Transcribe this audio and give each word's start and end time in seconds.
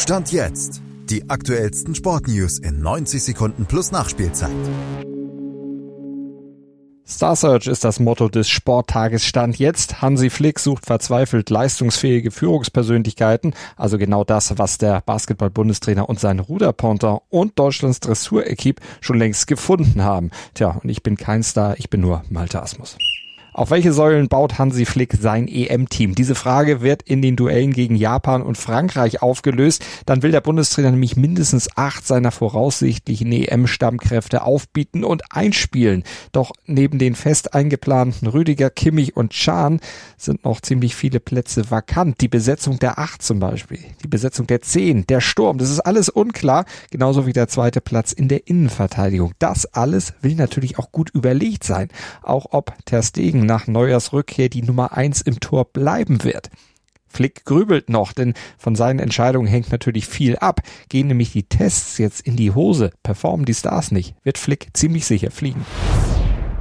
Stand 0.00 0.32
jetzt. 0.32 0.80
Die 1.10 1.28
aktuellsten 1.28 1.94
Sportnews 1.94 2.58
in 2.58 2.80
90 2.80 3.22
Sekunden 3.22 3.66
plus 3.66 3.92
Nachspielzeit. 3.92 4.50
Star 7.06 7.36
Search 7.36 7.66
ist 7.66 7.84
das 7.84 8.00
Motto 8.00 8.30
des 8.30 8.48
Sporttages 8.48 9.26
Stand 9.26 9.58
jetzt. 9.58 10.00
Hansi 10.00 10.30
Flick 10.30 10.58
sucht 10.58 10.86
verzweifelt 10.86 11.50
leistungsfähige 11.50 12.30
Führungspersönlichkeiten, 12.30 13.52
also 13.76 13.98
genau 13.98 14.24
das, 14.24 14.56
was 14.56 14.78
der 14.78 15.02
Basketball-Bundestrainer 15.02 16.08
und 16.08 16.18
sein 16.18 16.38
Ruderponter 16.38 17.20
und 17.28 17.58
Deutschlands 17.58 18.00
Dressur-Equipe 18.00 18.80
schon 19.02 19.18
längst 19.18 19.48
gefunden 19.48 20.02
haben. 20.02 20.30
Tja, 20.54 20.80
und 20.82 20.88
ich 20.88 21.02
bin 21.02 21.18
kein 21.18 21.42
Star, 21.42 21.74
ich 21.78 21.90
bin 21.90 22.00
nur 22.00 22.22
Malte 22.30 22.62
Asmus. 22.62 22.96
Auf 23.52 23.70
welche 23.70 23.92
Säulen 23.92 24.28
baut 24.28 24.58
Hansi 24.58 24.84
Flick 24.84 25.14
sein 25.20 25.48
EM-Team? 25.48 26.14
Diese 26.14 26.36
Frage 26.36 26.82
wird 26.82 27.02
in 27.02 27.20
den 27.20 27.34
Duellen 27.34 27.72
gegen 27.72 27.96
Japan 27.96 28.42
und 28.42 28.56
Frankreich 28.56 29.22
aufgelöst. 29.22 29.84
Dann 30.06 30.22
will 30.22 30.30
der 30.30 30.40
Bundestrainer 30.40 30.92
nämlich 30.92 31.16
mindestens 31.16 31.68
acht 31.76 32.06
seiner 32.06 32.30
voraussichtlichen 32.30 33.32
EM-Stammkräfte 33.32 34.44
aufbieten 34.44 35.02
und 35.02 35.22
einspielen. 35.30 36.04
Doch 36.30 36.52
neben 36.66 36.98
den 36.98 37.16
fest 37.16 37.54
eingeplanten 37.54 38.28
Rüdiger, 38.28 38.70
Kimmich 38.70 39.16
und 39.16 39.32
Chan 39.32 39.80
sind 40.16 40.44
noch 40.44 40.60
ziemlich 40.60 40.94
viele 40.94 41.18
Plätze 41.18 41.70
vakant. 41.70 42.20
Die 42.20 42.28
Besetzung 42.28 42.78
der 42.78 42.98
acht 42.98 43.22
zum 43.22 43.40
Beispiel, 43.40 43.80
die 44.04 44.08
Besetzung 44.08 44.46
der 44.46 44.62
zehn, 44.62 45.06
der 45.08 45.20
Sturm, 45.20 45.58
das 45.58 45.70
ist 45.70 45.80
alles 45.80 46.08
unklar. 46.08 46.66
Genauso 46.90 47.26
wie 47.26 47.32
der 47.32 47.48
zweite 47.48 47.80
Platz 47.80 48.12
in 48.12 48.28
der 48.28 48.46
Innenverteidigung. 48.46 49.32
Das 49.40 49.66
alles 49.66 50.14
will 50.22 50.36
natürlich 50.36 50.78
auch 50.78 50.92
gut 50.92 51.10
überlegt 51.10 51.64
sein. 51.64 51.88
Auch 52.22 52.46
ob 52.52 52.74
Ter 52.84 53.02
Stegen 53.02 53.39
Ding 53.40 53.46
nach 53.46 53.66
Neuers 53.66 54.12
Rückkehr 54.12 54.50
die 54.50 54.62
Nummer 54.62 54.92
eins 54.92 55.22
im 55.22 55.40
Tor 55.40 55.64
bleiben 55.64 56.24
wird. 56.24 56.50
Flick 57.08 57.44
grübelt 57.44 57.88
noch, 57.88 58.12
denn 58.12 58.34
von 58.58 58.76
seinen 58.76 58.98
Entscheidungen 59.00 59.48
hängt 59.48 59.72
natürlich 59.72 60.06
viel 60.06 60.36
ab. 60.36 60.60
Gehen 60.88 61.08
nämlich 61.08 61.32
die 61.32 61.48
Tests 61.48 61.98
jetzt 61.98 62.20
in 62.20 62.36
die 62.36 62.52
Hose, 62.52 62.90
performen 63.02 63.46
die 63.46 63.54
Stars 63.54 63.90
nicht, 63.92 64.14
wird 64.22 64.38
Flick 64.38 64.68
ziemlich 64.74 65.06
sicher 65.06 65.30
fliegen 65.30 65.64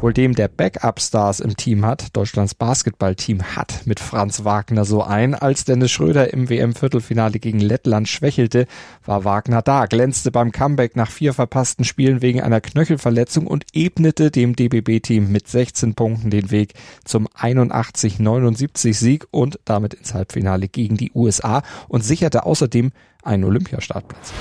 wohl 0.00 0.12
dem 0.12 0.34
der 0.34 0.48
Backup-Stars 0.48 1.40
im 1.40 1.56
Team 1.56 1.84
hat. 1.84 2.16
Deutschlands 2.16 2.54
Basketballteam 2.54 3.56
hat 3.56 3.82
mit 3.86 4.00
Franz 4.00 4.44
Wagner 4.44 4.84
so 4.84 5.02
ein. 5.02 5.34
Als 5.34 5.64
Dennis 5.64 5.90
Schröder 5.92 6.32
im 6.32 6.48
WM-Viertelfinale 6.48 7.38
gegen 7.38 7.60
Lettland 7.60 8.08
schwächelte, 8.08 8.66
war 9.04 9.24
Wagner 9.24 9.62
da, 9.62 9.86
glänzte 9.86 10.30
beim 10.30 10.52
Comeback 10.52 10.96
nach 10.96 11.10
vier 11.10 11.32
verpassten 11.32 11.84
Spielen 11.84 12.22
wegen 12.22 12.40
einer 12.42 12.60
Knöchelverletzung 12.60 13.46
und 13.46 13.64
ebnete 13.72 14.30
dem 14.30 14.56
DBB-Team 14.56 15.30
mit 15.30 15.48
16 15.48 15.94
Punkten 15.94 16.30
den 16.30 16.50
Weg 16.50 16.74
zum 17.04 17.28
81-79 17.28 18.94
Sieg 18.94 19.26
und 19.30 19.58
damit 19.64 19.94
ins 19.94 20.14
Halbfinale 20.14 20.68
gegen 20.68 20.96
die 20.96 21.12
USA 21.14 21.62
und 21.88 22.04
sicherte 22.04 22.46
außerdem 22.46 22.92
einen 23.22 23.44
Olympiastartplatz. 23.44 24.32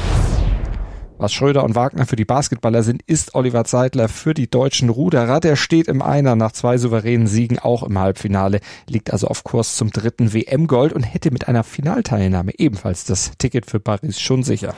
Was 1.17 1.31
Schröder 1.31 1.63
und 1.63 1.75
Wagner 1.75 2.05
für 2.05 2.15
die 2.15 2.25
Basketballer 2.25 2.81
sind, 2.83 3.03
ist 3.03 3.35
Oliver 3.35 3.63
Zeitler 3.65 4.09
für 4.09 4.33
die 4.33 4.49
deutschen 4.49 4.89
Ruderer. 4.89 5.39
Der 5.39 5.55
steht 5.55 5.87
im 5.87 6.01
Einer 6.01 6.35
nach 6.35 6.51
zwei 6.51 6.77
souveränen 6.77 7.27
Siegen 7.27 7.59
auch 7.59 7.83
im 7.83 7.97
Halbfinale, 7.99 8.59
liegt 8.89 9.11
also 9.13 9.27
auf 9.27 9.43
Kurs 9.43 9.75
zum 9.75 9.91
dritten 9.91 10.33
WM-Gold 10.33 10.91
und 10.91 11.03
hätte 11.03 11.31
mit 11.31 11.47
einer 11.47 11.63
Finalteilnahme 11.63 12.53
ebenfalls 12.57 13.05
das 13.05 13.31
Ticket 13.37 13.67
für 13.67 13.79
Paris 13.79 14.19
schon 14.19 14.43
sicher. 14.43 14.73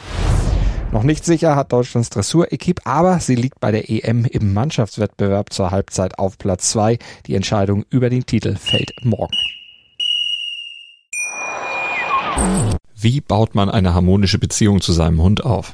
Noch 0.91 1.03
nicht 1.03 1.25
sicher 1.25 1.56
hat 1.56 1.72
Deutschlands 1.72 2.09
Dressur-Equipe, 2.09 2.86
aber 2.86 3.19
sie 3.19 3.36
liegt 3.36 3.59
bei 3.59 3.72
der 3.72 3.89
EM 3.89 4.25
im 4.25 4.53
Mannschaftswettbewerb 4.53 5.52
zur 5.52 5.72
Halbzeit 5.72 6.19
auf 6.19 6.38
Platz 6.38 6.69
zwei. 6.69 7.00
Die 7.28 7.36
Entscheidung 7.36 7.86
über 7.89 8.09
den 8.09 8.25
Titel 8.25 8.56
fällt 8.56 8.91
morgen. 9.03 9.36
Wie 12.95 13.22
baut 13.22 13.56
man 13.56 13.69
eine 13.69 13.94
harmonische 13.94 14.38
Beziehung 14.38 14.81
zu 14.81 14.91
seinem 14.91 15.22
Hund 15.22 15.44
auf? 15.44 15.73